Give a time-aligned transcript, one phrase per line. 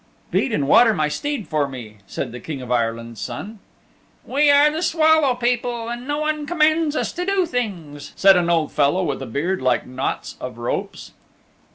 [0.31, 3.59] "Feed and water my steed for me," said the King of Ireland's Son.
[4.25, 8.49] "We are the Swallow People, and no one commands us to do things," said an
[8.49, 11.11] old fellow with a beard like knots of ropes.